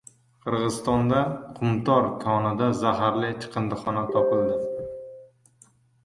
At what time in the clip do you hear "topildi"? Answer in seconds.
4.15-4.57